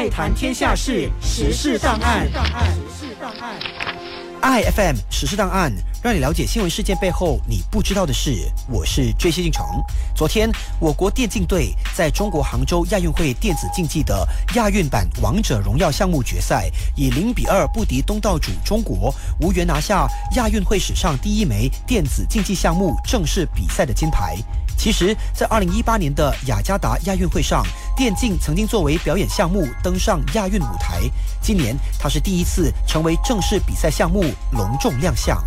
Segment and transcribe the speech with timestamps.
[0.00, 2.24] 爱谈天下事，时事档案。
[2.24, 2.32] 时
[3.08, 3.60] 事档案。
[4.40, 5.70] iFM 时事档案，
[6.02, 8.50] 让你了解新闻事件背后你不知道的事。
[8.66, 9.62] 我是追西进城。
[10.16, 10.50] 昨天，
[10.80, 24.34] 我国电竞队在中国杭州亚运会电子竞技的亚运版王者荣耀项目决赛，以零比二不敌东道主中国，无缘拿下亚运会史上第一枚电子竞技项目正式比赛的金牌。
[24.78, 27.62] 其实，在二零一八年的雅加达亚运会上，
[28.00, 31.02] 电竞曾经作为表演项目登上亚运舞台。
[31.42, 35.38] 今年，它是第一次成为正式比赛项目，隆重亮相。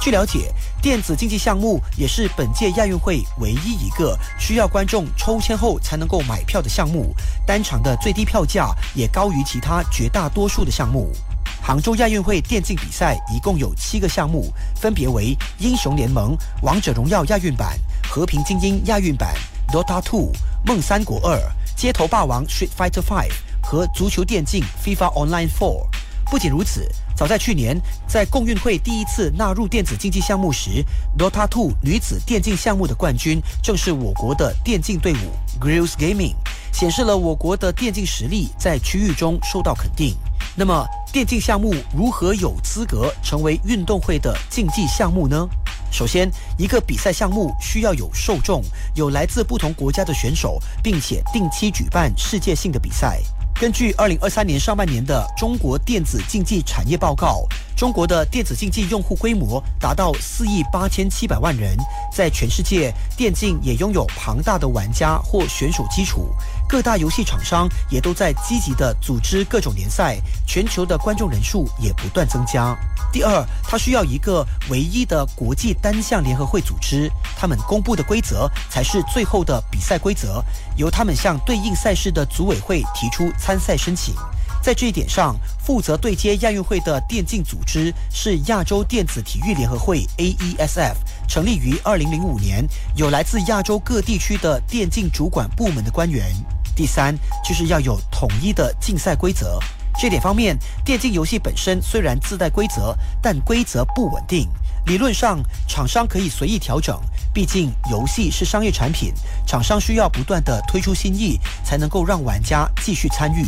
[0.00, 0.50] 据了解，
[0.80, 7.14] 电子竞技项目也是本届亚运会唯一一个需要观众抽签后才能够买票的项目，
[7.44, 11.12] 单场的最低票价也高于其他绝大多数的项目。
[11.60, 17.78] 杭州亚运会电竞比赛一共有七个项目，分别为英雄联盟、王者荣耀亚运版、
[18.08, 19.34] 和平精英亚运版、
[19.70, 20.32] Dota Two、
[20.64, 21.38] 梦三国二、
[21.78, 23.30] 街头霸王 Street Fighter Five
[23.62, 25.86] 和足球电竞 FIFA Online Four。
[26.28, 30.84] 不仅如此，早在去年，在共运会第一次纳入电子竞技项目时
[31.16, 36.34] ，Dota Two 女子电竞项目的冠军正是我国的电竞队伍 Grills Gaming，
[36.72, 40.16] 显示了我国的电竞实力在区域中受到肯定。
[40.56, 45.48] 那么，电竞项目如何有资格成为运动会的竞技项目呢？
[45.90, 48.62] 首先，一个比赛项目需要有受众，
[48.94, 53.20] 有来自不同国家的选手，并且定期举办世界性的比赛。
[53.60, 57.44] 根据二零二三年上半年的中国电子竞技产业报告，
[57.76, 61.76] 中国的电子竞技用户规模达到四亿八千七百万人，
[62.14, 66.28] 在全世界，电竞也拥有庞大的玩家或选手基础。
[66.68, 72.78] 各大游戏厂商也都在积极的组织各种联赛，全球的观众人数也不断增加。
[73.10, 80.44] 第二，它需要一个唯一的国际单项联合会组织，他们公布的规则才是最后的比赛规则，
[80.76, 84.14] 由他们向对应赛事的组委会提出参赛申请。
[84.62, 90.96] 在这一点上，负责对接亚运会的电竞组织是亚洲电子体育联合会 （AESF），
[91.26, 92.62] 成立于二零零五年，
[92.94, 96.30] 有来自亚洲各地区的电竞主管部门的官员。
[96.76, 99.58] 第三，就是要有统一的竞赛规则。
[99.98, 100.54] 这点方面，
[100.84, 104.46] 电竞游戏本身虽然自带规则，但规则不稳定。
[104.84, 107.00] 理论上，厂商可以随意调整，
[107.32, 109.12] 毕竟游戏是商业产品，
[109.46, 113.44] 厂商需要不断的推出新意，才能够让玩家继续参与。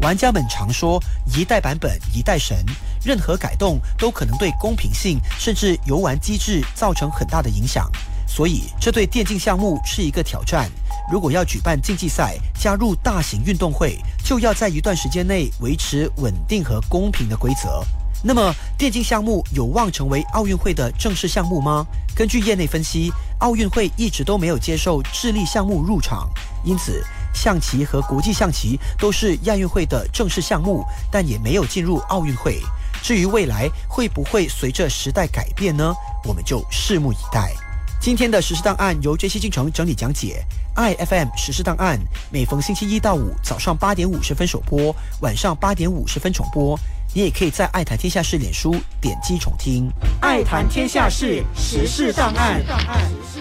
[0.00, 1.02] 玩家们常说
[1.36, 2.56] “一代版本一代神”，
[3.04, 7.90] 任何改动都可能对公平性甚至游玩机制造成很大的影响。
[8.26, 10.68] 所以，这对电竞项目是一个挑战。
[11.10, 17.84] 如果要举办竞技赛，加入大型运动会，就要在一段时间内维持稳定和公平的规则。
[18.24, 21.84] 那么，电竞项目有望成为奥运会的正式项目吗？
[22.14, 26.30] 根据业内分析，奥运会一直都没有接受智力项目入场，
[26.62, 32.60] 因此象棋和国际象棋都是亚运会的正式项目，但也没有进入奥运会。
[33.02, 35.92] 至于未来会不会随着时代改变呢？
[36.24, 37.52] 我们就拭目以待。
[38.00, 40.44] 今天的实时档案由 J C 进城整理讲解
[40.74, 41.98] ，I F M 实时档案
[42.30, 46.78] 每逢星期一到五早上八点五十分首播，晚上八点五十分重播。
[47.14, 49.90] 你也可以在爱谈天下事脸书点击重听。
[50.22, 52.58] 爱谈天下事，时事档案。
[52.58, 52.64] 时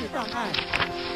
[0.02, 1.11] 事档案。